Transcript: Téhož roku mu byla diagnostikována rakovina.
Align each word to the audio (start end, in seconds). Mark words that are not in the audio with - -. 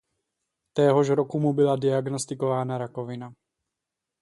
Téhož 0.73 1.09
roku 1.09 1.39
mu 1.39 1.53
byla 1.53 1.75
diagnostikována 1.75 2.77
rakovina. 2.77 3.33